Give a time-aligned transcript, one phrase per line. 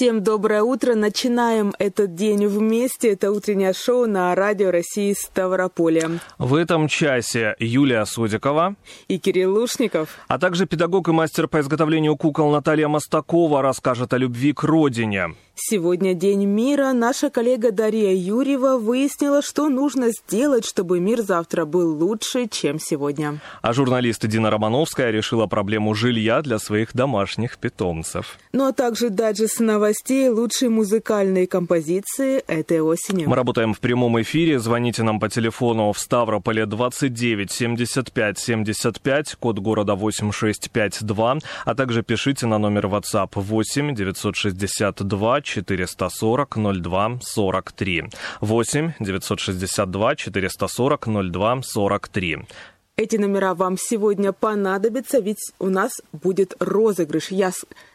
[0.00, 0.94] Всем доброе утро.
[0.94, 3.12] Начинаем этот день вместе.
[3.12, 6.12] Это утреннее шоу на Радио России Ставрополя.
[6.38, 8.76] В этом часе Юлия Судикова
[9.08, 10.08] и Кирилл Лушников.
[10.26, 15.34] А также педагог и мастер по изготовлению кукол Наталья Мостакова расскажет о любви к родине.
[15.62, 16.94] Сегодня День мира.
[16.94, 23.40] Наша коллега Дарья Юрьева выяснила, что нужно сделать, чтобы мир завтра был лучше, чем сегодня.
[23.60, 28.38] А журналист Дина Романовская решила проблему жилья для своих домашних питомцев.
[28.54, 33.26] Ну а также дайджест новостей, лучшие музыкальные композиции этой осени.
[33.26, 34.58] Мы работаем в прямом эфире.
[34.60, 42.46] Звоните нам по телефону в Ставрополе 29 75 75, код города 8652, а также пишите
[42.46, 48.04] на номер WhatsApp 8 962 440 02 43.
[48.40, 52.38] 8 962 440 02 43.
[52.96, 57.30] Эти номера вам сегодня понадобятся, ведь у нас будет розыгрыш.
[57.30, 57.50] Я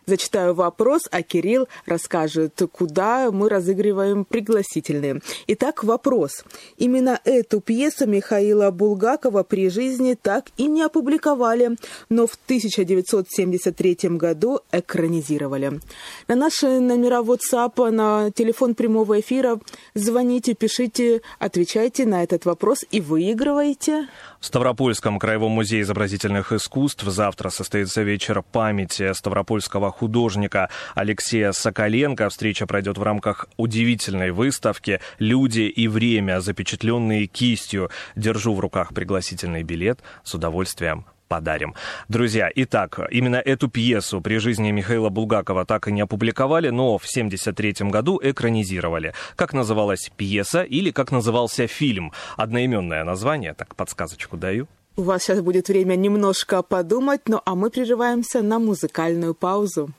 [0.05, 5.21] зачитаю вопрос, а Кирилл расскажет, куда мы разыгрываем пригласительные.
[5.47, 6.43] Итак, вопрос.
[6.77, 11.77] Именно эту пьесу Михаила Булгакова при жизни так и не опубликовали,
[12.09, 15.79] но в 1973 году экранизировали.
[16.27, 19.59] На наши номера WhatsApp, на телефон прямого эфира
[19.93, 24.07] звоните, пишите, отвечайте на этот вопрос и выигрывайте.
[24.39, 32.29] В Ставропольском краевом музее изобразительных искусств завтра состоится вечер памяти Ставропольского художника Алексея Соколенко.
[32.29, 37.89] Встреча пройдет в рамках удивительной выставки «Люди и время», запечатленные кистью.
[38.15, 39.99] Держу в руках пригласительный билет.
[40.23, 41.73] С удовольствием подарим.
[42.07, 47.05] Друзья, итак, именно эту пьесу при жизни Михаила Булгакова так и не опубликовали, но в
[47.05, 49.13] 1973 году экранизировали.
[49.35, 52.11] Как называлась пьеса или как назывался фильм?
[52.37, 54.67] Одноименное название, так подсказочку даю.
[54.97, 59.89] У вас сейчас будет время немножко подумать, ну а мы прерываемся на музыкальную паузу.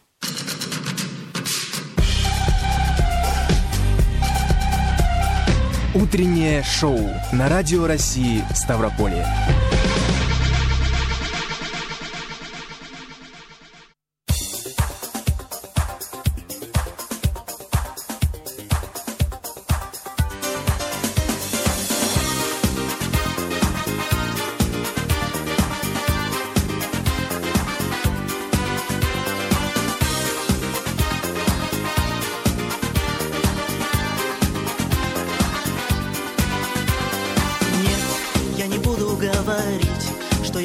[5.94, 6.98] Утреннее шоу
[7.32, 9.26] на Радио России Ставрополье.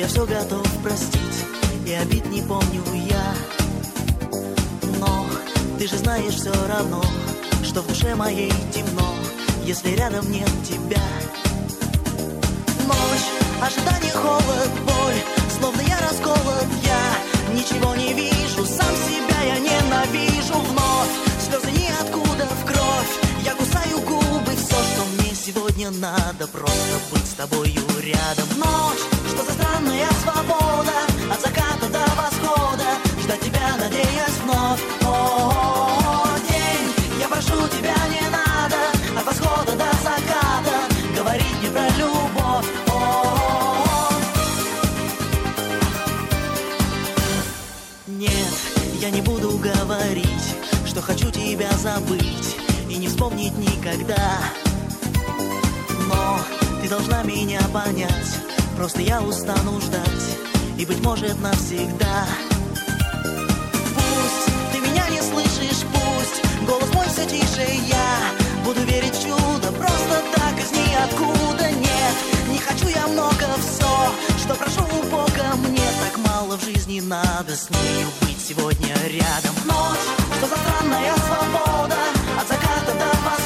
[0.02, 1.46] я все готов простить,
[1.86, 3.36] и обид не помню я.
[5.00, 5.28] Но
[5.78, 7.04] ты же знаешь все равно,
[7.64, 9.14] что в душе моей темно,
[9.64, 11.04] если рядом нет тебя.
[12.88, 13.28] Ночь,
[13.62, 15.22] ожидание, холод, боль,
[15.60, 21.12] словно я расколот, я ничего не вижу, сам себя я ненавижу вновь,
[21.48, 23.21] слезы ниоткуда в кровь
[25.42, 28.48] сегодня надо просто быть с тобою рядом.
[28.58, 30.94] Ночь, что за странная свобода,
[31.32, 32.86] от заката до восхода,
[33.24, 34.82] ждать тебя, надеясь вновь.
[35.02, 36.88] О, -о, -о, -о день,
[37.20, 38.78] я прошу тебя, не надо,
[39.18, 40.76] от восхода до заката,
[41.16, 42.68] говорить не про любовь.
[42.88, 44.14] О, -о, -о.
[48.08, 48.54] Нет,
[49.02, 52.58] я не буду говорить, что хочу тебя забыть
[52.90, 54.40] и не вспомнить никогда
[56.92, 58.36] должна меня понять.
[58.76, 60.38] Просто я устану ждать
[60.78, 62.28] И, быть может, навсегда.
[63.96, 67.66] Пусть ты меня не слышишь, пусть Голос мой все тише.
[67.88, 68.18] Я
[68.66, 71.72] Буду верить в чудо Просто так из ниоткуда.
[71.72, 72.16] Нет,
[72.50, 75.56] не хочу я много все Что прошу у Бога.
[75.66, 79.56] Мне так мало в жизни надо С нею быть сегодня рядом.
[79.64, 80.08] Ночь,
[80.38, 81.96] что за странная свобода
[82.38, 83.41] От заката до восхода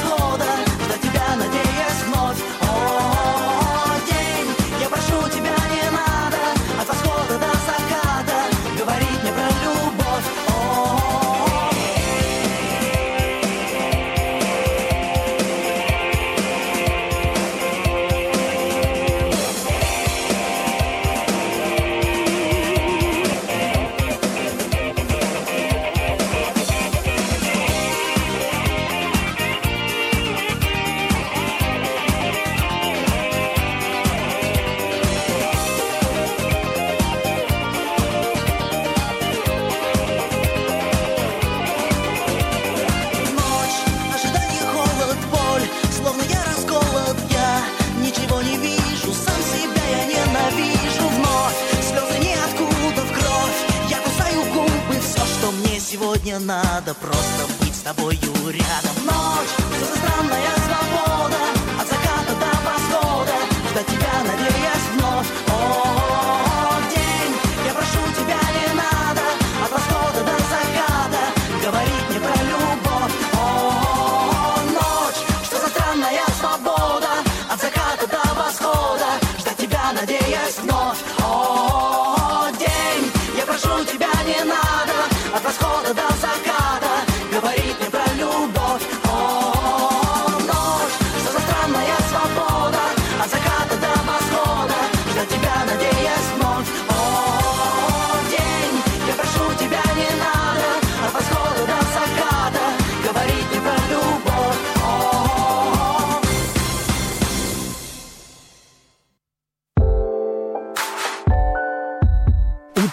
[56.86, 58.16] надо просто быть с тобою
[58.50, 58.85] рядом.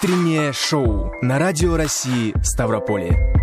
[0.04, 3.33] Утреннее шоу на Радио России Ставрополье.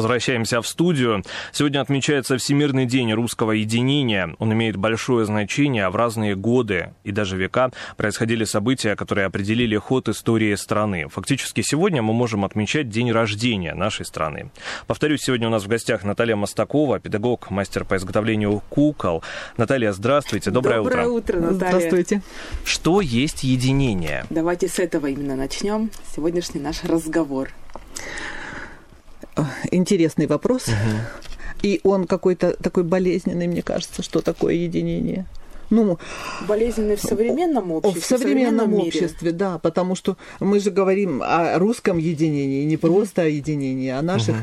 [0.00, 1.22] Возвращаемся в студию.
[1.52, 4.34] Сегодня отмечается Всемирный день русского единения.
[4.38, 9.76] Он имеет большое значение, а в разные годы и даже века происходили события, которые определили
[9.76, 11.06] ход истории страны.
[11.10, 14.50] Фактически сегодня мы можем отмечать день рождения нашей страны.
[14.86, 19.22] Повторюсь, сегодня у нас в гостях Наталья Мостакова, педагог, мастер по изготовлению кукол.
[19.58, 21.34] Наталья, здравствуйте, доброе, Доброе утро.
[21.36, 21.72] утро, Наталья.
[21.72, 22.22] Здравствуйте.
[22.64, 24.24] Что есть единение?
[24.30, 27.50] Давайте с этого именно начнем сегодняшний наш разговор.
[29.70, 30.66] Интересный вопрос.
[31.62, 35.26] И он какой-то такой болезненный, мне кажется, что такое единение.
[35.70, 35.98] Ну,
[36.48, 38.88] Болезненный в современном обществе, в современном мире.
[38.88, 44.00] обществе, да, потому что мы же говорим о русском единении, не просто о единении, а
[44.00, 44.36] о наших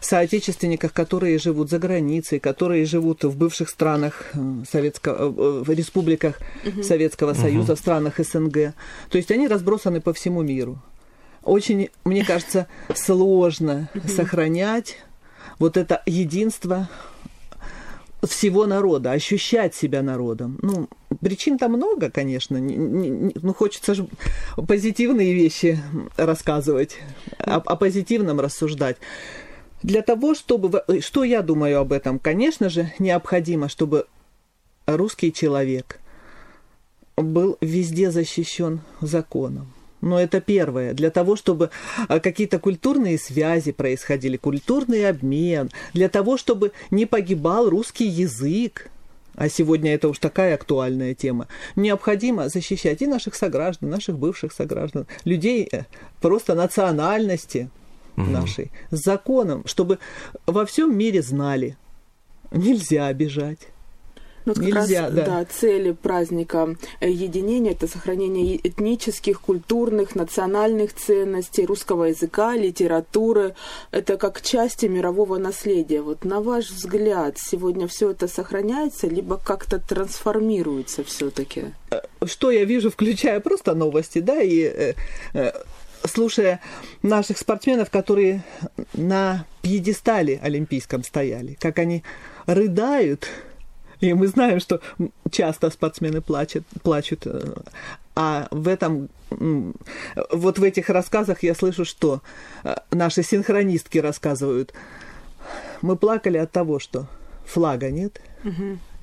[0.00, 6.40] соотечественниках, которые живут за границей, которые живут в бывших странах э, Советского, э, в республиках
[6.82, 8.74] Советского Союза, в странах СНГ.
[9.08, 10.78] То есть они разбросаны по всему миру.
[11.44, 14.98] Очень, мне кажется, сложно сохранять
[15.58, 16.88] вот это единство
[18.22, 20.58] всего народа, ощущать себя народом.
[20.62, 20.88] Ну,
[21.20, 22.56] причин там много, конечно.
[22.56, 24.06] Не- не- не- ну, хочется же
[24.68, 25.80] позитивные вещи
[26.16, 26.98] рассказывать,
[27.38, 28.96] о, о позитивном рассуждать.
[29.82, 30.68] Для того, чтобы...
[30.86, 32.20] в- Что я думаю об этом?
[32.20, 34.06] Конечно же, необходимо, чтобы
[34.86, 35.98] русский человек
[37.16, 39.72] был везде защищен законом.
[40.02, 40.92] Но это первое.
[40.92, 41.70] Для того, чтобы
[42.08, 48.90] а, какие-то культурные связи происходили, культурный обмен, для того, чтобы не погибал русский язык,
[49.36, 51.46] а сегодня это уж такая актуальная тема,
[51.76, 55.84] необходимо защищать и наших сограждан, наших бывших сограждан, людей э,
[56.20, 57.70] просто национальности
[58.16, 59.98] нашей, с законом, чтобы
[60.46, 61.78] во всем мире знали,
[62.50, 63.71] нельзя обижать.
[64.44, 65.44] Ну, вот как Нельзя, раз, да.
[65.44, 73.54] цели праздника э, единения это сохранение этнических, культурных, национальных ценностей, русского языка, литературы.
[73.90, 76.02] Это как части мирового наследия.
[76.02, 81.66] Вот на ваш взгляд, сегодня все это сохраняется, либо как-то трансформируется все-таки?
[82.24, 84.94] что я вижу, включая просто новости, да, и э,
[85.34, 85.52] э,
[86.04, 86.60] слушая
[87.02, 88.44] наших спортсменов, которые
[88.94, 92.02] на пьедестале олимпийском стояли, как они
[92.46, 93.28] рыдают,
[94.02, 94.80] и мы знаем, что
[95.30, 97.54] часто спортсмены плачут, плачут, э,
[98.16, 102.20] а в этом, вот в этих рассказах я слышу, что
[102.64, 104.74] э, наши синхронистки рассказывают,
[105.82, 107.06] мы плакали от того, что
[107.46, 108.20] флага нет,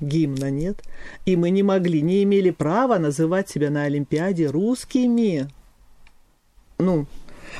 [0.00, 0.82] гимна нет,
[1.24, 5.48] и мы не могли, не имели права называть себя на Олимпиаде русскими.
[6.78, 7.06] Ну,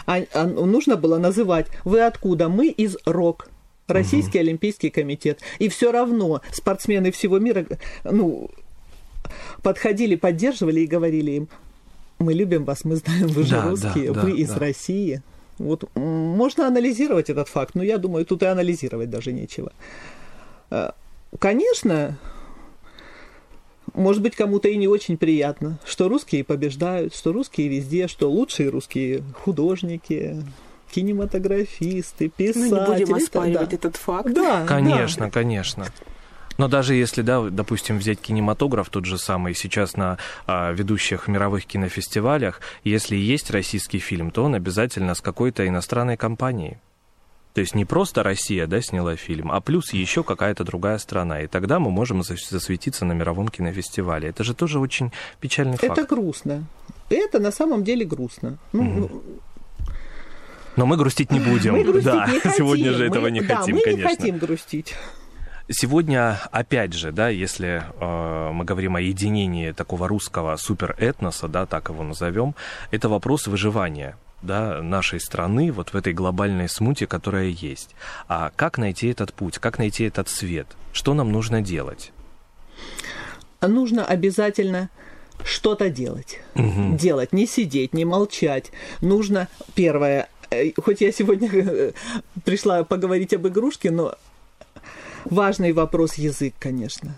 [0.07, 3.50] а, а нужно было называть «Вы откуда?» Мы из РОК.
[3.91, 5.41] Российский Олимпийский комитет.
[5.59, 7.67] И все равно спортсмены всего мира
[8.05, 8.51] ну,
[9.63, 11.49] подходили, поддерживали и говорили им,
[12.19, 14.59] мы любим вас, мы знаем, вы же Да, да, русские, да, вы из да.
[14.59, 15.23] России.
[15.59, 19.73] Вот можно анализировать этот факт, но я думаю, тут и анализировать даже нечего.
[20.71, 20.91] Э,
[21.39, 22.19] Конечно,
[23.95, 28.69] может быть, кому-то и не очень приятно, что русские побеждают, что русские везде, что лучшие
[28.69, 30.43] русские художники,
[30.91, 32.71] кинематографисты, писатели.
[32.71, 33.77] Ну, не будем оспаривать да.
[33.77, 34.33] этот факт.
[34.33, 35.87] Да, Конечно, конечно.
[36.59, 41.65] Но даже если, да, допустим, взять кинематограф тот же самый, сейчас на а, ведущих мировых
[41.65, 46.77] кинофестивалях, если есть российский фильм, то он обязательно с какой-то иностранной компанией.
[47.55, 51.41] То есть не просто Россия, да, сняла фильм, а плюс еще какая-то другая страна.
[51.41, 54.29] И тогда мы можем зас- засветиться на мировом кинофестивале.
[54.29, 55.89] Это же тоже очень печальный да.
[55.89, 55.99] факт.
[55.99, 56.65] Это грустно.
[57.09, 58.59] Это на самом деле грустно.
[58.73, 59.23] Ну, ну,
[60.77, 61.75] Но мы грустить не будем.
[61.75, 62.53] мы грустить да, не хотим.
[62.53, 64.09] сегодня же Мы- этого не да, хотим, мы конечно.
[64.09, 64.95] не хотим грустить.
[65.73, 71.91] Сегодня, опять же, да, если э, мы говорим о единении такого русского суперэтноса, да, так
[71.91, 72.57] его назовем,
[72.91, 77.95] это вопрос выживания да, нашей страны вот в этой глобальной смуте, которая есть.
[78.27, 80.67] А как найти этот путь, как найти этот свет?
[80.93, 82.11] Что нам нужно делать?
[83.61, 84.89] Нужно обязательно
[85.45, 86.41] что-то делать.
[86.55, 86.97] Мгм.
[86.97, 88.73] Делать, не сидеть, не молчать.
[89.03, 90.29] Нужно, первое,
[90.77, 91.93] хоть я сегодня э,
[92.45, 94.15] пришла поговорить об игрушке, но
[95.25, 97.15] важный вопрос язык, конечно.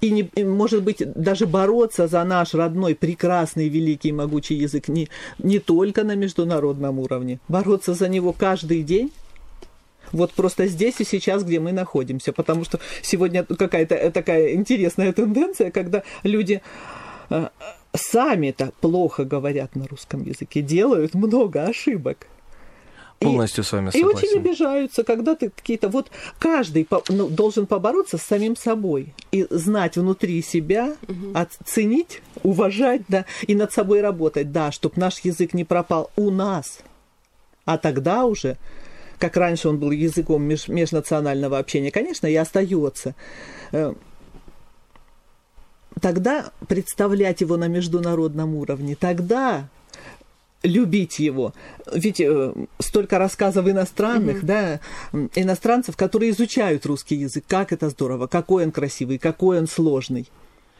[0.00, 5.08] И, не, и, может быть, даже бороться за наш родной, прекрасный, великий, могучий язык не,
[5.38, 7.40] не только на международном уровне.
[7.48, 9.10] Бороться за него каждый день.
[10.12, 12.32] Вот просто здесь и сейчас, где мы находимся.
[12.32, 16.62] Потому что сегодня какая-то э, такая интересная тенденция, когда люди
[17.30, 17.48] э,
[17.98, 22.26] сами-то плохо говорят на русском языке, делают много ошибок.
[23.20, 24.38] И- Полностью с вами и очень согласен.
[24.38, 25.88] обижаются, когда ты какие-то...
[25.88, 30.94] Вот каждый по- ну, должен побороться с самим собой и знать внутри себя,
[31.34, 36.78] оценить, уважать, да, и над собой работать, да, чтобы наш язык не пропал у нас.
[37.64, 38.56] А тогда уже,
[39.18, 43.16] как раньше он был языком меж- межнационального общения, конечно, и остается.
[46.00, 49.68] Тогда представлять его на международном уровне, тогда
[50.62, 51.54] любить его.
[51.92, 54.80] Ведь э, столько рассказов иностранных, да,
[55.12, 57.44] м, иностранцев, которые изучают русский язык.
[57.46, 60.28] Как это здорово, какой он красивый, какой он сложный.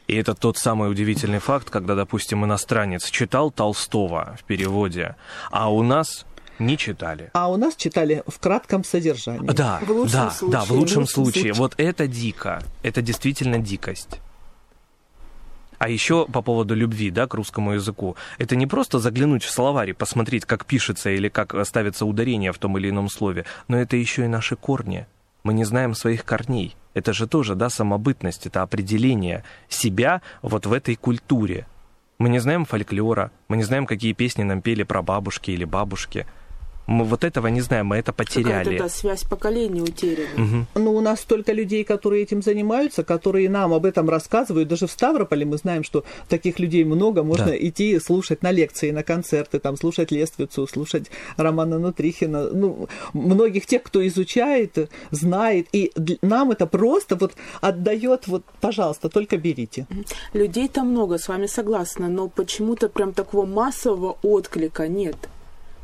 [0.09, 5.15] И это тот самый удивительный факт, когда, допустим, иностранец читал Толстого в переводе,
[5.51, 6.25] а у нас
[6.59, 7.31] не читали.
[7.35, 9.47] А у нас читали в кратком содержании.
[9.49, 10.53] Да, В лучшем да, случае.
[10.53, 11.33] да, в лучшем В лучшем случае.
[11.33, 11.53] случае.
[11.53, 12.63] Вот это дико.
[12.83, 14.19] Это действительно дикость.
[15.79, 18.17] А еще по поводу любви, да, к русскому языку.
[18.39, 22.59] Это не просто заглянуть в словарь и посмотреть, как пишется или как ставится ударение в
[22.59, 25.07] том или ином слове, но это еще и наши корни.
[25.45, 26.77] Мы не знаем своих корней.
[26.95, 31.67] Это же тоже, да, самобытность, это определение себя вот в этой культуре.
[32.19, 36.27] Мы не знаем фольклора, мы не знаем, какие песни нам пели про бабушки или бабушки.
[36.89, 38.65] Мы вот этого не знаем, мы это потеряли.
[38.65, 40.29] Какая-то да, связь поколений утеряна.
[40.37, 40.67] Мгм.
[40.75, 44.69] Ну, у нас столько людей, которые этим занимаются, которые нам об этом рассказывают.
[44.69, 47.23] Даже в Ставрополе мы знаем, что таких людей много.
[47.23, 47.57] Можно Да.
[47.59, 52.49] идти слушать на лекции, на концерты, там, слушать Лествицу, слушать Романа Нутрихина.
[52.53, 55.67] Ну, многих тех, кто изучает, знает.
[55.73, 55.93] И
[56.23, 59.87] нам это просто вот отдает, вот, пожалуйста, только берите.
[60.33, 65.29] Людей там много, с вами согласна, но почему-то прям такого массового отклика нет.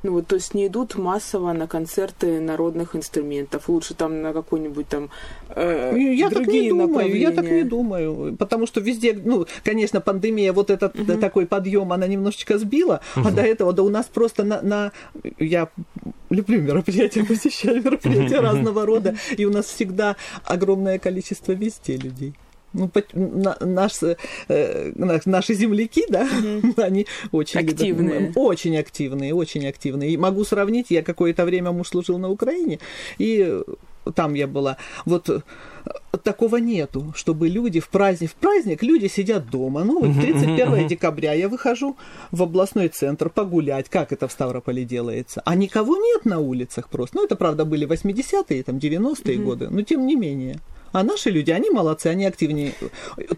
[0.05, 3.69] Ну вот, то есть не идут массово на концерты народных инструментов.
[3.71, 5.09] Лучше там на какой-нибудь там
[5.49, 8.37] э, Я так не другие думаю, я так не думаю.
[8.37, 13.31] Потому что везде, ну, конечно, пандемия, вот этот э, такой подъем, она немножечко сбила, а
[13.31, 14.93] до этого, да у нас просто на, на-
[15.39, 15.69] я
[16.29, 22.35] люблю мероприятия, посещаю мероприятия разного рода, и у нас всегда огромное количество везде людей.
[22.75, 26.29] Ну, на- наш, э, на- наши земляки, да,
[26.77, 28.33] они очень любят- Активные.
[28.35, 30.11] очень активные, очень активные.
[30.11, 32.79] И могу сравнить, я какое-то время муж служил на Украине,
[33.19, 33.61] и
[34.15, 34.77] там я была.
[35.07, 35.41] Вот э,
[36.25, 39.85] такого нету, чтобы люди в праздник, в праздник люди сидят дома.
[39.85, 41.97] Ну, вот 31 декабря я выхожу
[42.33, 45.43] в областной центр погулять, как это в Ставрополе делается.
[45.47, 47.17] А никого нет на улицах просто.
[47.17, 50.59] Ну, это, правда, были 80-е, там, 90-е годы, но тем не менее.
[50.95, 52.73] А наши люди, они молодцы, они активнее.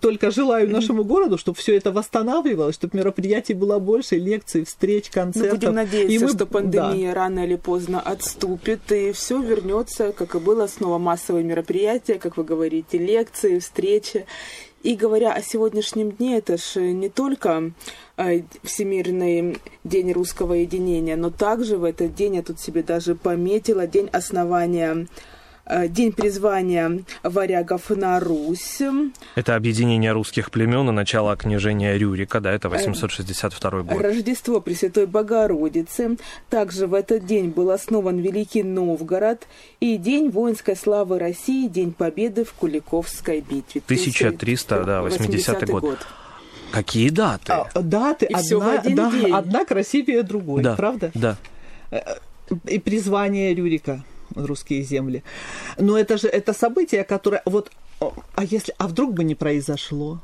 [0.00, 5.12] Только желаю нашему городу, чтобы все это восстанавливалось, чтобы мероприятий было больше, лекций, встреч, Ну,
[5.22, 5.58] концертов.
[5.58, 6.46] будем надеяться, И мы- что да.
[6.46, 12.36] пандемия рано или поздно отступит, и все вернется, как и было, снова массовые мероприятия, как
[12.36, 14.26] вы говорите, лекции, встречи.
[14.82, 17.72] И говоря о сегодняшнем дне, это же не только
[18.18, 23.86] э, Всемирный день русского единения, но также в этот день я тут себе даже пометила
[23.86, 25.06] день основания
[25.68, 28.80] День призвания варягов на Русь.
[29.34, 34.00] Это объединение русских племен и начало княжения Рюрика, да, это 862 год.
[34.00, 36.18] Рождество Пресвятой Богородицы.
[36.50, 39.48] Также в этот день был основан Великий Новгород
[39.80, 43.82] и День воинской славы России, День Победы в Куликовской битве.
[43.84, 45.98] 1300, да, 80-й год.
[46.70, 47.52] Какие даты?
[47.52, 49.32] А, Даты, И одна, один да, день.
[49.32, 51.10] одна красивее другой, да, правда?
[51.14, 51.36] Да.
[52.66, 54.04] и призвание Рюрика
[54.36, 55.22] русские земли.
[55.78, 57.70] Но это же это событие, которое вот
[58.34, 60.20] а если а вдруг бы не произошло?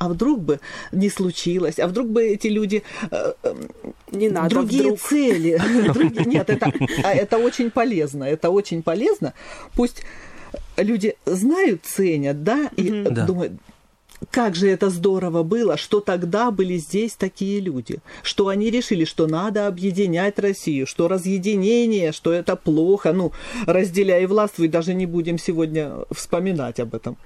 [0.00, 0.60] А вдруг бы
[0.92, 1.78] не случилось?
[1.80, 3.54] А вдруг бы эти люди э, э,
[4.12, 5.00] Не надо другие вдруг.
[5.00, 5.60] цели?
[5.92, 8.22] Другие- Нет, это, а это очень полезно.
[8.22, 9.32] Это очень полезно.
[9.74, 10.02] Пусть
[10.76, 12.90] люди знают, ценят, да, и
[13.26, 13.52] думают,
[14.30, 19.26] как же это здорово было, что тогда были здесь такие люди, что они решили, что
[19.26, 23.32] надо объединять Россию, что разъединение, что это плохо, ну,
[23.66, 27.16] разделяй властвуй, даже не будем сегодня вспоминать об этом.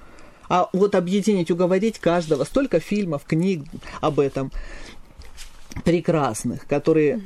[0.48, 3.64] А вот объединить, уговорить каждого, столько фильмов, книг
[4.00, 4.52] об этом
[5.84, 7.22] прекрасных, которые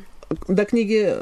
[0.49, 1.15] до книги,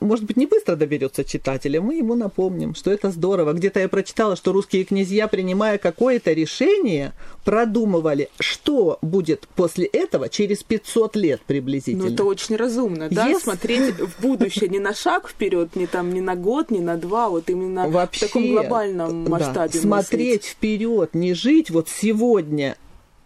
[0.00, 3.52] может быть, не быстро доберется читателя, мы ему напомним, что это здорово.
[3.52, 7.12] Где-то я прочитала, что русские князья, принимая какое-то решение,
[7.44, 12.04] продумывали, что будет после этого через 500 лет приблизительно.
[12.06, 13.40] Ну, это очень разумно, да, Yes.
[13.40, 17.28] смотреть в будущее не на шаг вперед, не там, не на год, не на два,
[17.28, 20.44] вот именно Вообще, в таком глобальном да, масштабе смотреть мыслить.
[20.44, 22.76] вперед, не жить вот сегодня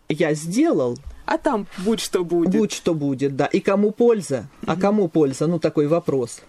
[0.08, 0.98] я сделал,
[1.30, 2.50] А там будь что будет.
[2.50, 3.46] будь что будет, да.
[3.46, 4.48] И кому польза?
[4.66, 5.46] А кому польза?
[5.46, 6.42] Ну, такой вопрос.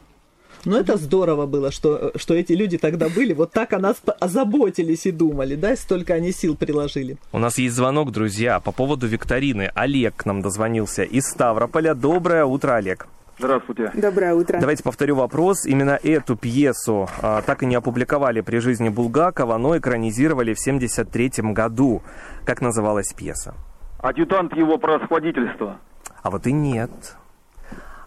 [0.65, 5.05] Но это здорово было, что, что эти люди тогда были, вот так о нас озаботились
[5.05, 7.17] и думали, да, столько они сил приложили.
[7.31, 9.71] У нас есть звонок, друзья, по поводу викторины.
[9.75, 11.93] Олег к нам дозвонился из Ставрополя.
[11.93, 13.07] Доброе утро, Олег.
[13.37, 13.91] Здравствуйте.
[13.93, 14.59] Доброе утро.
[14.59, 15.67] Давайте повторю вопрос.
[15.67, 21.53] Именно эту пьесу а, так и не опубликовали при жизни Булгакова, но экранизировали в 1973
[21.53, 22.01] году.
[22.45, 23.53] Как называлась пьеса?
[24.01, 25.79] Адъютант его превосходительства.
[26.23, 27.15] А вот и нет.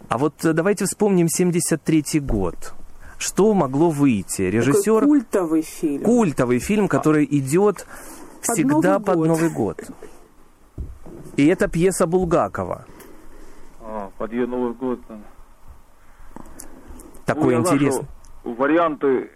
[0.08, 2.74] А вот э, давайте вспомним 73 год.
[3.18, 4.36] Что могло выйти?
[4.42, 6.02] Такой Режиссер культовый фильм.
[6.02, 7.86] культовый фильм, который идет
[8.42, 9.26] всегда Новый под год.
[9.28, 9.80] Новый год.
[11.36, 12.84] И это пьеса Булгакова.
[13.80, 15.00] А, под ее Новый год.
[17.24, 18.06] Такой Ну, знаю, интересный.
[18.42, 19.30] что Варианты,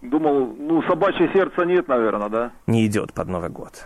[0.00, 2.52] думал, ну, собачье сердце нет, наверное, да?
[2.66, 3.84] Не идет под Новый год.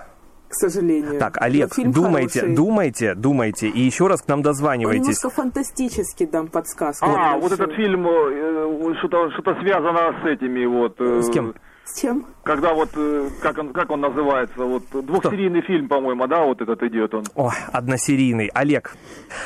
[0.52, 1.18] К сожалению.
[1.18, 2.56] Так, Олег, фильм думайте, хороший.
[2.56, 3.68] думайте, думайте.
[3.68, 5.00] И еще раз к нам дозванивайтесь.
[5.00, 7.06] немножко фантастически дам подсказку.
[7.08, 11.00] А, вот этот фильм, э, что-то что связано с этими вот.
[11.00, 11.54] э, С кем?
[11.86, 12.26] С чем?
[12.44, 16.82] Когда вот, э, как он, как он называется, вот двухсерийный фильм, по-моему, да, вот этот
[16.82, 17.24] идет он.
[17.34, 18.50] О, односерийный.
[18.52, 18.94] Олег.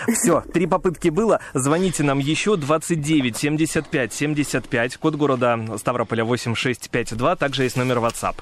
[0.08, 1.38] Все, три попытки было.
[1.54, 7.36] Звоните нам еще 29 75 75, код города Ставрополя 8652.
[7.36, 8.34] Также есть номер WhatsApp.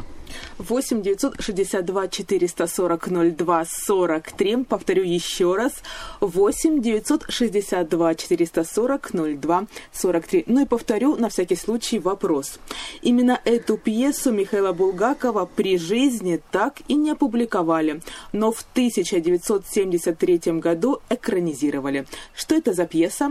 [0.58, 4.64] 8 962 440 02 43.
[4.64, 5.72] Повторю еще раз.
[6.20, 10.44] 8 962 440 02 43.
[10.46, 12.58] Ну и повторю на всякий случай вопрос.
[13.02, 18.00] Именно эту пьесу Михаила Булгакова при жизни так и не опубликовали,
[18.32, 22.06] но в 1973 году экранизировали.
[22.34, 23.30] Что это за пьеса?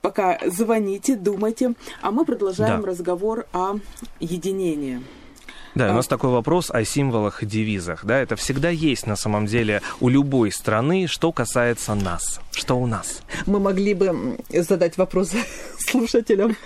[0.00, 2.88] Пока звоните, думайте, а мы продолжаем Да.
[2.88, 3.76] разговор о
[4.18, 5.00] единении.
[5.74, 5.92] Да, А.
[5.92, 8.04] у нас такой вопрос о символах и девизах.
[8.04, 12.40] Да, это всегда есть на самом деле у любой страны, что касается нас.
[12.52, 13.22] Что у нас?
[13.46, 15.32] Мы могли бы задать вопрос
[15.78, 16.56] слушателям,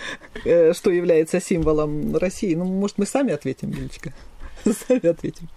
[0.45, 2.55] э, что является символом России.
[2.55, 4.13] Ну, может, мы сами ответим, Юлечка?
[4.65, 5.49] Сами ответим.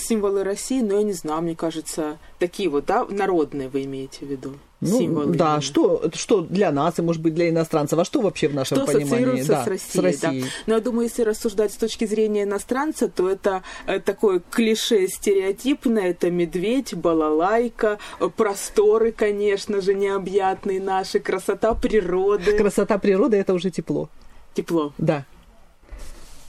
[0.00, 4.28] Символы России, но я не знаю, мне кажется, такие вот, да, народные вы имеете в
[4.28, 4.54] виду?
[4.80, 5.34] Ну, Символы.
[5.34, 5.60] да, именно.
[5.60, 8.86] что, что для нас и, может быть, для иностранцев, а что вообще в нашем Что
[8.86, 9.42] понимании?
[9.42, 10.28] да, с Россией, да.
[10.28, 10.44] Россией.
[10.66, 16.10] Но я думаю, если рассуждать с точки зрения иностранца, то это э, такое клише стереотипное,
[16.10, 23.70] это медведь, балалайка, э, просторы, конечно же, необъятные наши, красота природы, Красота природы– это уже
[23.70, 24.08] тепло.
[24.54, 24.92] тепло.
[24.98, 25.24] Да.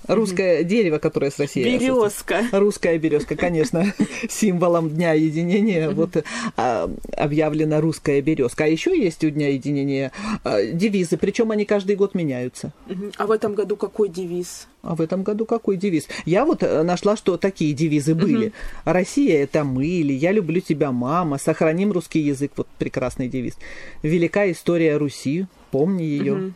[0.09, 1.77] Русское дерево, которое с Россией.
[1.77, 2.43] Березка.
[2.51, 3.93] Русская березка, конечно,
[4.29, 5.91] символом Дня единения.
[5.91, 6.23] Вот
[6.57, 8.63] а, объявлена русская березка.
[8.63, 10.11] А еще есть у Дня единения
[10.43, 12.73] а, девизы, причем они каждый год меняются.
[13.17, 14.67] А в этом году какой девиз?
[14.81, 16.07] А в этом году какой девиз?
[16.25, 18.51] Я вот э, нашла, что такие девизы были.
[18.85, 21.37] Россия это мы, или Я люблю тебя, мама.
[21.37, 22.53] Сохраним русский язык.
[22.55, 23.57] Вот прекрасный девиз.
[24.01, 25.45] Велика история Руси.
[25.69, 26.53] Помни ее.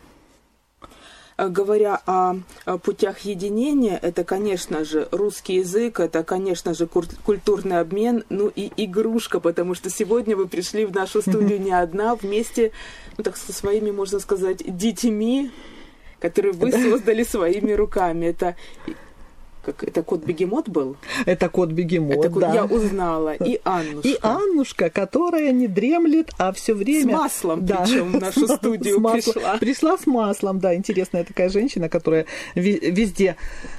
[1.37, 7.79] Э, Говоря о, о путях единения, это, конечно же, русский язык, это, конечно же, культурный
[7.79, 12.71] обмен, ну и игрушка, потому что сегодня вы пришли в нашу студию не одна, вместе,
[13.17, 15.51] ну так со своими, можно сказать, детьми,
[16.19, 18.27] которые вы создали своими руками.
[18.27, 18.55] Это
[19.63, 20.97] как это кот бегемот был?
[21.25, 22.17] Это кот бегемот.
[22.17, 22.53] это кот, да.
[22.53, 23.33] я узнала.
[23.35, 24.07] И Аннушка.
[24.07, 27.17] И Аннушка, которая не дремлет, а все время...
[27.17, 29.57] С маслом причем в нашу студию пришла.
[29.57, 33.37] Пришла с маслом, да, интересная такая женщина, которая везде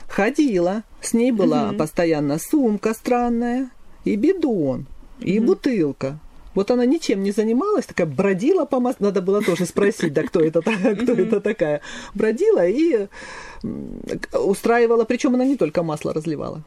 [0.08, 0.82] ходила.
[1.00, 3.70] С ней была постоянно сумка странная,
[4.04, 4.86] и бидон,
[5.20, 6.18] и бутылка.
[6.54, 9.06] Вот она ничем не занималась, такая бродила по маслу.
[9.06, 10.60] Надо было тоже спросить, да, кто это,
[11.02, 11.80] кто это такая.
[12.14, 13.08] Бродила и
[14.32, 16.62] устраивала, причем она не только масло разливала.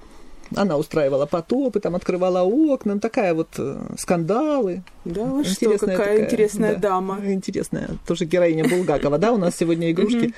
[0.55, 4.83] Она устраивала потопы, там открывала окна, ну, такая вот э, скандалы.
[5.03, 7.19] Да, вы что, Интересная какая такая, интересная да, дама.
[7.25, 10.33] Интересная, тоже героиня Булгакова, да, у нас сегодня игрушки,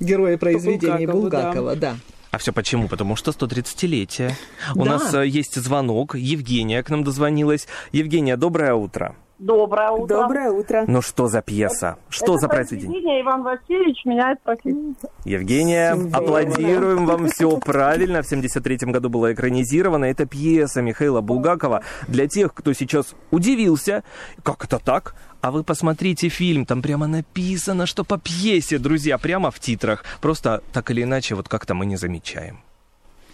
[0.00, 1.06] герои произведений.
[1.06, 1.96] Булгакова, да.
[2.32, 2.88] А все почему?
[2.88, 4.32] Потому что 130-летие.
[4.74, 4.92] У Да.
[4.92, 6.14] нас э, есть звонок.
[6.14, 7.68] Евгения к нам дозвонилась.
[7.92, 9.14] Евгения, доброе утро.
[9.38, 10.16] Доброе утро.
[10.22, 10.84] Доброе утро.
[10.86, 11.96] Ну что за пьеса?
[12.08, 12.90] Что Это за произведение?
[12.92, 14.94] произведение Иван Васильевич меняет профессию.
[15.26, 16.14] Евгения, Символ.
[16.22, 18.22] аплодируем вам, все правильно.
[18.22, 20.06] В 73-м году была экранизирована.
[20.06, 21.82] Это пьеса Михаила Булгакова.
[22.08, 24.04] Для тех, кто сейчас удивился,
[24.42, 25.16] как это так?
[25.42, 30.04] А вы посмотрите фильм, там прямо написано, что по пьесе, друзья, прямо в титрах.
[30.20, 32.60] Просто так или иначе, вот как-то мы не замечаем.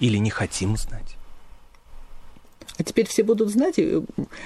[0.00, 1.16] Или не хотим знать.
[2.78, 4.02] А теперь все будут знать, и-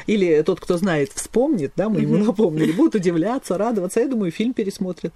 [0.07, 4.01] или тот, кто знает, вспомнит, да, мы ему напомнили, будут удивляться, радоваться.
[4.01, 5.15] Я думаю, фильм пересмотрят.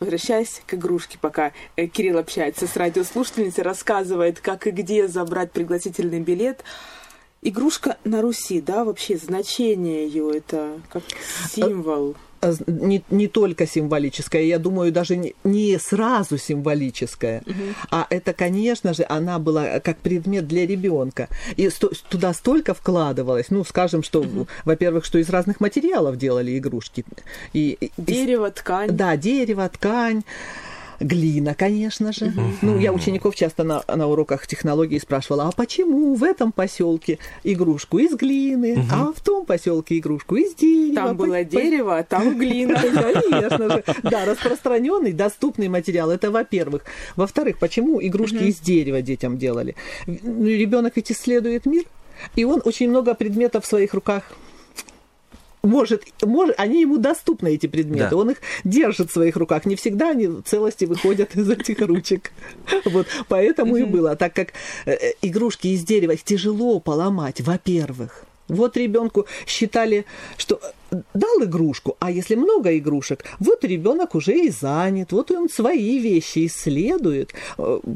[0.00, 6.20] Возвращаясь к игрушке, пока э, Кирилл общается с радиослушательницей, рассказывает, как и где забрать пригласительный
[6.20, 6.64] билет.
[7.52, 11.02] Игрушка на Руси, да, вообще значение ее это как
[11.50, 12.14] символ.
[12.40, 17.42] А з- Не, не только символическое, я думаю, даже не, не сразу символическое,
[17.90, 21.28] а это, конечно же, она была как предмет для ребенка.
[21.56, 24.24] И сто- туда столько вкладывалось, ну, скажем, что,
[24.64, 27.04] во-первых, что из разных материалов делали игрушки.
[27.52, 28.90] И, и- Дерево, ткань.
[28.90, 30.22] Да, дерево, ткань.
[31.02, 32.32] Глина, конечно же.
[32.62, 37.98] Ну, я учеников часто на, на уроках технологии спрашивала, а почему в этом поселке игрушку
[37.98, 40.94] из глины, а в том поселке игрушку из дерева?
[40.94, 42.74] Там было По- по- дерево, а там глина.
[42.80, 43.84] Конечно же.
[44.02, 46.10] Да, распространенный, доступный материал.
[46.10, 46.84] Это во-первых.
[47.16, 49.74] Во-вторых, почему игрушки из дерева детям делали?
[50.06, 51.84] Ну, ребенок ведь исследует мир,
[52.36, 54.22] и он очень много предметов в своих руках
[55.62, 58.10] может, может, они ему доступны, эти предметы.
[58.10, 58.16] Да.
[58.16, 59.64] Он их держит в своих руках.
[59.64, 62.32] Не всегда они в целости выходят из этих ручек.
[62.84, 64.16] Вот, поэтому и было.
[64.16, 64.48] Так как
[64.86, 68.24] э, э, игрушки из дерева, их тяжело поломать, во-первых.
[68.48, 70.04] Вот ребенку считали,
[70.36, 75.48] что э, дал игрушку, а если много игрушек, вот ребенок уже и занят, вот он
[75.48, 77.32] свои вещи исследует.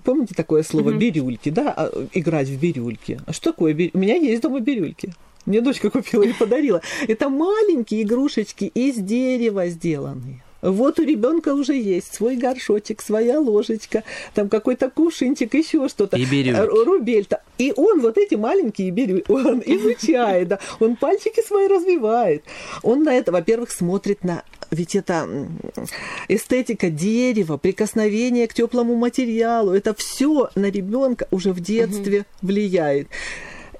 [0.05, 1.74] Помните такое слово бирюльки, да?
[1.76, 3.20] А, Играть в бирюльки.
[3.26, 3.96] А что такое бирюльки?
[3.96, 5.12] У меня есть дома бирюльки.
[5.47, 6.83] Мне дочка купила и подарила.
[7.07, 10.43] Это маленькие игрушечки из дерева сделанные.
[10.63, 14.03] Вот у ребенка уже есть свой горшочек, своя ложечка,
[14.35, 16.17] там какой-то кувшинчик, еще что-то.
[16.17, 16.59] И бирюльки.
[16.59, 17.43] Э, Рубель-то.
[17.59, 22.43] И он вот эти маленькие бирюльки, он изучает, да, он пальчики свои развивает.
[22.83, 25.29] Он на это, во-первых, смотрит на ведь это
[26.27, 33.07] эстетика дерева, прикосновение к теплому материалу, это все на ребенка уже в детстве влияет.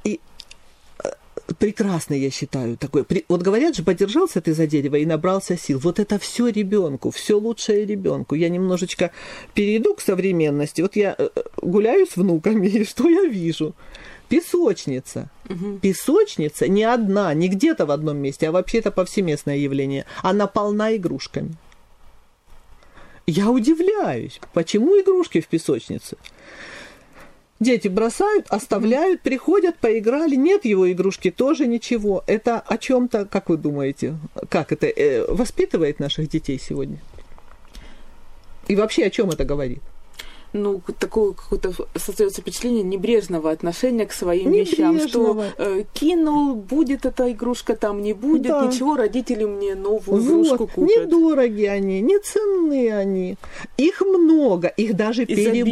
[0.05, 0.21] И
[1.55, 3.05] прекрасный, я считаю, такой.
[3.29, 5.79] Вот говорят же, подержался ты за дерево и набрался сил.
[5.79, 8.35] Вот это все ребенку, все лучшее ребенку.
[8.35, 9.11] Я немножечко
[9.55, 10.83] перейду к современности.
[10.83, 11.29] Вот я э,
[11.63, 13.75] гуляю с внуками, и что я вижу?
[14.29, 15.31] Песочница.
[15.81, 20.05] Песочница не одна, не где-то в одном месте, а вообще это повсеместное явление.
[20.23, 21.55] Она полна игрушками.
[23.27, 26.17] Я удивляюсь, почему игрушки в песочнице?
[27.59, 30.35] Дети бросают, оставляют, приходят, поиграли.
[30.37, 32.23] Нет его игрушки, тоже ничего.
[32.27, 34.19] Это о чем-то, как вы думаете,
[34.51, 36.99] как это э, воспитывает наших детей сегодня?
[38.69, 39.81] И вообще о чем это говорит?
[40.53, 47.31] Ну, такое какое-то создается впечатление небрежного отношения к своим вещам, что э, кинул, будет эта
[47.33, 48.67] игрушка, там не будет, Да.
[48.67, 51.07] ничего, родители мне новую игрушку Вот, купят.
[51.07, 53.37] недороги они, не ценны они.
[53.77, 55.65] Их много, их даже Изобилие.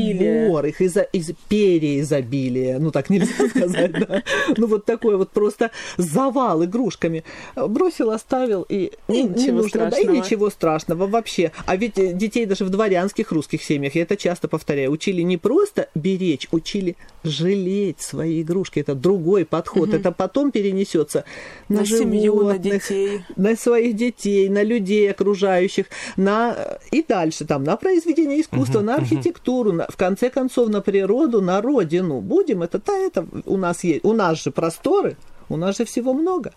[0.45, 2.79] перебор, их из, из переизобилие.
[2.79, 4.23] Ну, так нельзя сказать, да.
[4.57, 7.25] Ну, вот такой вот просто завал игрушками.
[7.57, 9.81] Бросил, оставил, и не- ничего нужно.
[9.81, 10.17] Да, и страшного.
[10.17, 11.53] ничего страшного вообще.
[11.67, 15.37] А ведь э, детей даже в дворянских русских семьях, я это часто повторяю, учили не
[15.37, 18.81] просто беречь, учили жалеть свои игрушки.
[18.81, 19.93] Это другой подход.
[19.95, 21.25] Это потом перенесется
[21.69, 23.21] на, На семью, на детей.
[23.37, 29.73] на своих детей, на людей окружающих, на и дальше там на произведение искусства, на архитектуру,
[29.73, 32.21] на- в конце концов на природу, на родину.
[32.21, 35.17] Будем это, да, это у нас есть, у нас же просторы,
[35.49, 36.53] у нас же всего много.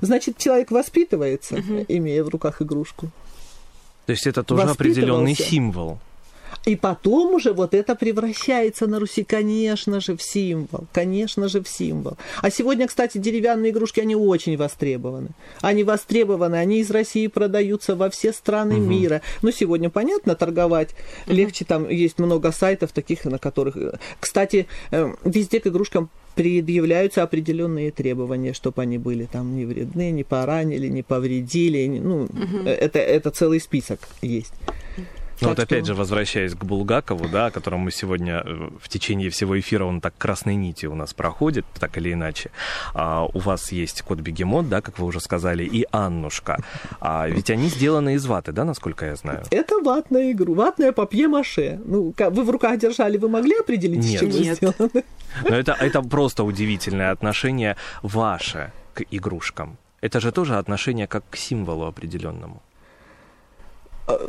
[0.00, 1.56] Значит, человек воспитывается,
[1.88, 3.08] имея в руках игрушку.
[4.06, 5.98] То есть это тоже определенный символ.
[6.66, 10.86] И потом уже вот это превращается на Руси, конечно же, в символ.
[10.92, 12.16] Конечно же, в символ.
[12.42, 15.28] А сегодня, кстати, деревянные игрушки, они очень востребованы.
[15.60, 19.22] Они востребованы, они из России продаются во все страны мира.
[19.42, 20.90] Ну, сегодня, понятно, торговать
[21.28, 21.64] легче.
[21.64, 23.76] Там есть много сайтов таких, на которых...
[23.76, 30.10] э, Кстати, э, везде к игрушкам предъявляются определенные требования, чтобы они были там не вредны,
[30.10, 31.86] не поранили, не повредили.
[31.86, 32.26] Ну,
[32.64, 34.52] э, это, это целый список есть.
[35.40, 39.30] Ну вот опять же, возвращаясь к Булгакову, да, о котором мы сегодня э, в течение
[39.30, 42.50] всего эфира, он так красной нитью у нас проходит, так или иначе.
[42.94, 46.58] А, у вас есть кот Бегемот, да, как вы уже сказали, и Аннушка.
[47.00, 49.42] А ведь они сделаны из ваты, да, насколько я знаю?
[49.50, 51.80] Это ватная игру, ватная папье-маше.
[51.84, 54.18] Ну, вы в руках держали, вы могли определить, Нет.
[54.18, 54.56] с чего Нет.
[54.56, 54.90] сделано?
[55.48, 59.76] Но это, это просто удивительное отношение ваше к игрушкам.
[60.00, 62.62] Это же тоже отношение как к символу определенному.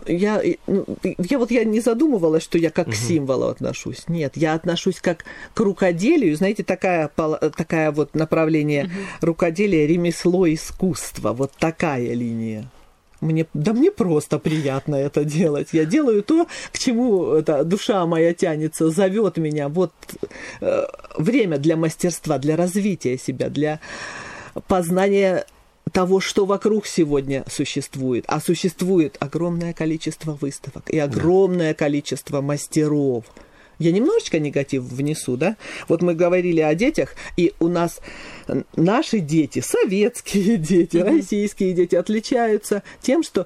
[0.08, 4.06] Я, и, ну, я вот я не задумывалась, что я как к символу отношусь.
[4.08, 6.36] Нет, я отношусь как к рукоделию.
[6.36, 8.90] Знаете, такая, такая вот направление
[9.22, 11.34] рукоделия, ремесло, искусство.
[11.34, 12.70] Вот такая линия.
[13.20, 15.70] Мне, да мне просто приятно это делать.
[15.72, 19.70] Я делаю то, к чему эта душа моя тянется, зовет меня.
[19.70, 19.92] Вот
[20.62, 20.86] э,
[21.18, 23.80] время для мастерства, для развития себя, для
[24.68, 25.46] познания
[25.92, 28.26] того, что вокруг сегодня существует.
[28.28, 33.26] А существует огромное количество выставок и огромное количество мастеров.
[33.80, 35.56] Я немножечко негатив внесу, да?
[35.88, 38.00] Вот мы говорили о детях, и у нас
[38.76, 43.46] наши дети, советские дети, российские дети отличаются тем, что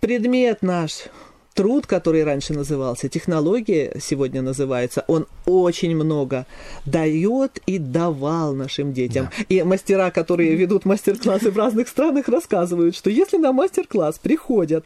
[0.00, 1.06] предмет наш,
[1.54, 6.46] труд, который раньше назывался, технология сегодня называется, он очень много
[6.84, 9.30] дает и давал нашим детям.
[9.48, 14.84] И мастера, которые ведут мастер-классы в разных странах, рассказывают, что если на мастер-класс приходят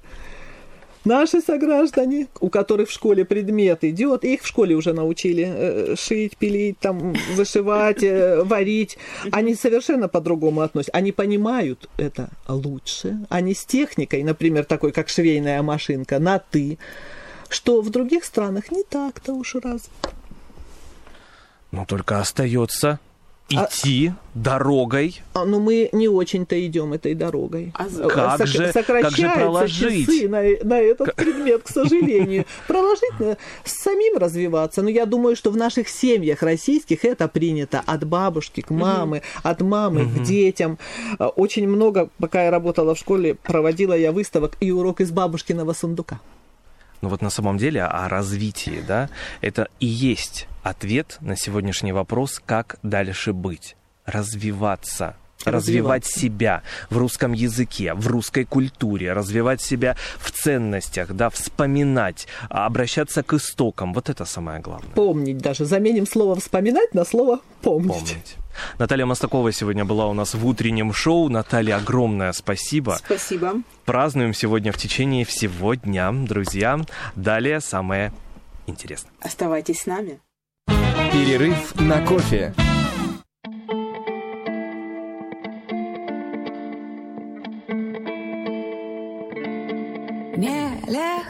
[1.05, 6.37] наши сограждане, у которых в школе предмет идет, их в школе уже научили э, шить,
[6.37, 8.99] пилить, там, вышивать, э, варить,
[9.31, 10.97] они совершенно по-другому относятся.
[10.97, 13.19] Они понимают это лучше.
[13.29, 16.79] Они с техникой, например, такой, как швейная машинка, на «ты»,
[17.49, 19.89] что в других странах не так-то уж раз.
[21.71, 22.99] Но только остается
[23.57, 25.21] А- идти дорогой.
[25.35, 27.73] А, ну, мы не очень-то идем этой дорогой.
[27.75, 30.07] А Э, как же- как же проложить?
[30.07, 32.45] часы на, на этот предмет, к сожалению.
[32.69, 34.83] Проложить, надо самим развиваться.
[34.83, 39.61] Но я думаю, что в наших семьях российских это принято от бабушки к мамы, от
[39.63, 40.79] мамы к детям.
[41.19, 45.73] А, Очень много, пока я работала в школе, проводила я выставок и урок из бабушкиного
[45.73, 46.21] сундука.
[47.01, 49.09] Ну вот на самом деле о развитии, да,
[49.41, 55.17] это и есть ответ на сегодняшний вопрос, как дальше быть, развиваться.
[55.51, 63.23] Развивать себя в русском языке, в русской культуре, развивать себя в ценностях, да, вспоминать, обращаться
[63.23, 63.93] к истокам.
[63.93, 64.91] Вот это самое главное.
[64.95, 65.65] Помнить даже.
[65.65, 67.93] Заменим слово «вспоминать» на слово «помнить».
[67.93, 68.37] Помнить.
[68.79, 71.29] Наталья Мостакова сегодня была у нас в утреннем шоу.
[71.29, 72.99] Наталья, огромное спасибо.
[73.05, 73.55] Спасибо.
[73.85, 76.81] Празднуем сегодня в течение всего дня, друзья.
[77.15, 78.13] Далее самое
[78.67, 79.13] интересное.
[79.21, 80.21] Оставайтесь с нами.
[81.13, 82.55] Перерыв на кофе.
[90.88, 91.22] Мне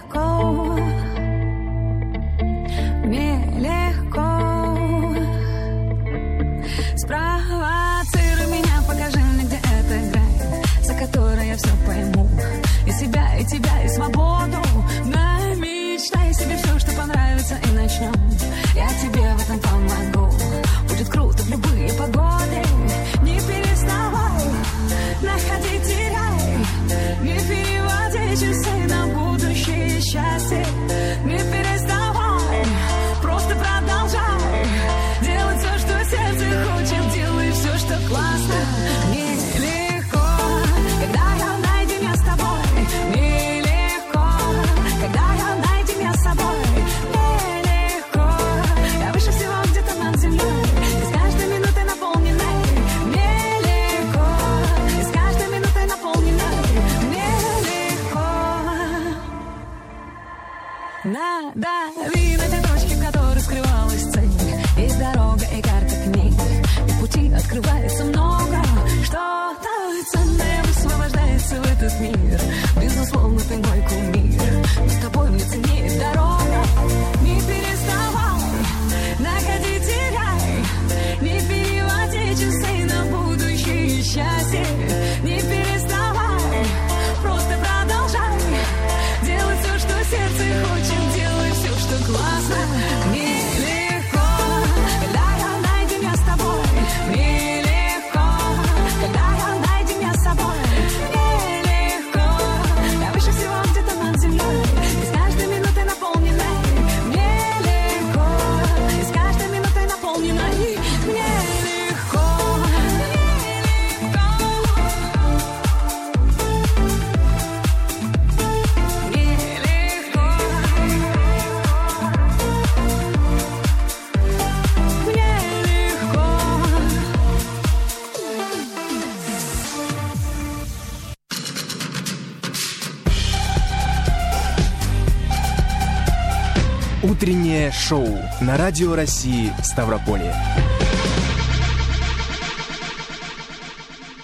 [137.72, 138.06] Шоу
[138.40, 140.34] на Радио России Ставрополье.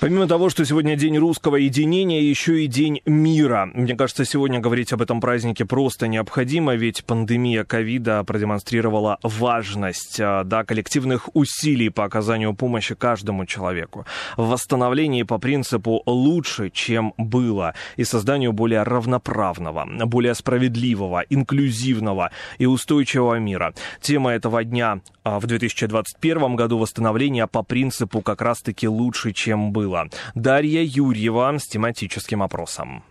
[0.04, 3.70] Помимо того, что сегодня день русского единения, еще и день мира.
[3.72, 10.44] Мне кажется, сегодня говорить об этом празднике просто необходимо, ведь пандемия ковида продемонстрировала важность а,
[10.44, 14.04] да, коллективных усилий по оказанию помощи каждому человеку.
[14.36, 22.66] В восстановлении по принципу «лучше, чем было» и созданию более равноправного, более справедливого, инклюзивного и
[22.66, 23.72] устойчивого мира.
[24.02, 29.93] Тема этого дня а, в 2021 году восстановление по принципу как раз-таки «лучше, чем было».
[30.34, 33.04] Дарья Юрьева с тематическим опросом.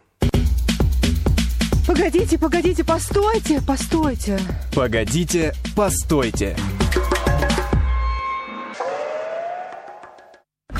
[1.85, 4.39] Погодите, погодите, постойте, постойте.
[4.73, 6.55] Погодите, постойте.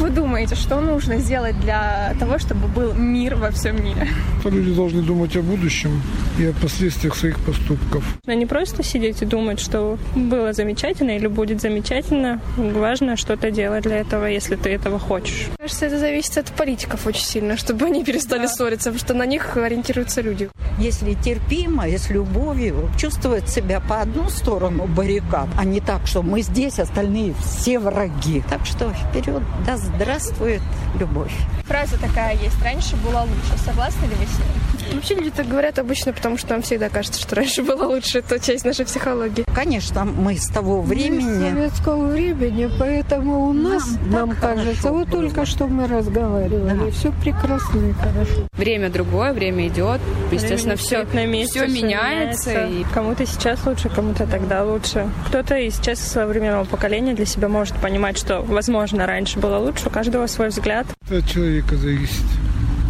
[0.04, 4.10] Вы думаете, что нужно сделать для того, чтобы был мир во всем мире?
[4.44, 6.02] Люди должны думать о будущем
[6.38, 8.04] и о последствиях своих поступков.
[8.26, 12.42] Но не просто сидеть и думать, что было замечательно или будет замечательно.
[12.58, 15.48] Важно что-то делать для этого, если ты этого хочешь.
[15.58, 19.56] Кажется, это зависит от политиков очень сильно, чтобы они перестали ссориться, потому что на них
[19.56, 20.50] ориентируются люди.
[20.80, 26.42] Если терпимо, с любовью, чувствовать себя по одну сторону баррикад, а не так, что мы
[26.42, 28.44] здесь, остальные все враги.
[28.50, 30.62] Так что вперед, да здравствует
[31.00, 31.34] любовь.
[31.66, 32.62] Фраза такая есть.
[32.64, 33.64] Раньше было лучше.
[33.66, 34.64] Согласны ли вы с ней?
[34.94, 38.20] Вообще люди так говорят обычно, потому что нам всегда кажется, что раньше было лучше.
[38.20, 39.46] Это часть нашей психологии.
[39.54, 41.24] Конечно, мы с того времени...
[41.24, 46.86] Мы с советского времени, поэтому у нас, нам, нам кажется, вот только что мы разговаривали,
[46.86, 46.92] да.
[46.92, 48.48] все прекрасно и хорошо.
[48.58, 50.02] Время другое, время идет,
[50.32, 52.50] естественно, все, на месте, все меняется.
[52.50, 52.90] меняется.
[52.90, 52.94] И...
[52.94, 55.10] Кому-то сейчас лучше, кому-то тогда лучше.
[55.28, 59.90] Кто-то и сейчас современного поколения для себя может понимать, что, возможно, раньше было лучше, у
[59.90, 60.88] каждого свой взгляд.
[61.06, 62.26] Это от человека зависит.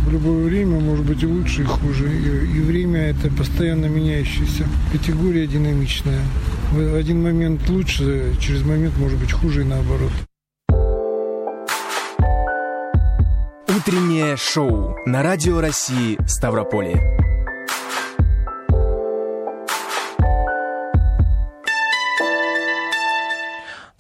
[0.06, 2.12] В любое время может быть и лучше, и хуже.
[2.12, 6.21] И, и время это постоянно меняющаяся категория динамичная.
[6.71, 10.12] В один момент лучше, через момент может быть хуже и наоборот.
[13.69, 17.33] Утреннее шоу на Радио России Ставрополье.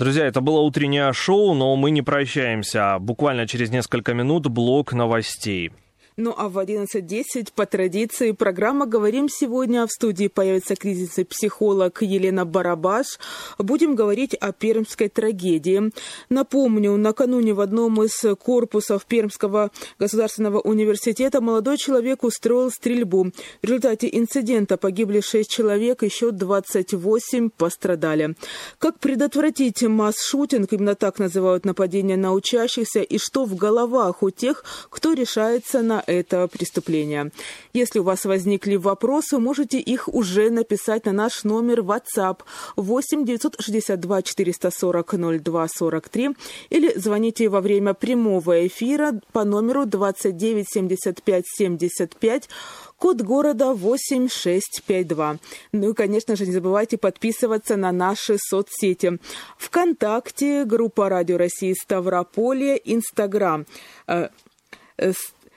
[0.03, 2.97] Друзья, это было утреннее шоу, но мы не прощаемся.
[2.99, 5.71] Буквально через несколько минут блок новостей.
[6.15, 9.87] Ну а в 11.10 по традиции программа «Говорим сегодня».
[9.87, 13.17] В студии появится кризисный психолог Елена Барабаш.
[13.57, 15.91] Будем говорить о пермской трагедии.
[16.29, 23.31] Напомню, накануне в одном из корпусов Пермского государственного университета молодой человек устроил стрельбу.
[23.63, 28.35] В результате инцидента погибли 6 человек, еще 28 пострадали.
[28.77, 34.63] Как предотвратить масс-шутинг, именно так называют нападения на учащихся, и что в головах у тех,
[34.91, 37.31] кто решается это преступление.
[37.73, 42.39] Если у вас возникли вопросы, можете их уже написать на наш номер WhatsApp
[42.75, 46.29] 8 962 440 02 43
[46.69, 52.49] или звоните во время прямого эфира по номеру 29 75 75
[52.97, 55.37] код города 8652.
[55.73, 59.19] Ну и, конечно же, не забывайте подписываться на наши соцсети.
[59.57, 63.65] ВКонтакте, группа Радио России Ставрополье, Инстаграм.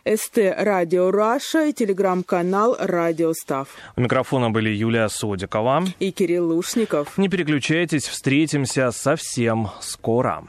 [0.07, 3.69] СТ Радио Раша и телеграм-канал Радио Став.
[3.97, 7.19] У микрофона были Юлия Содикова и Кирилл Лушников.
[7.19, 10.47] Не переключайтесь, встретимся совсем скоро.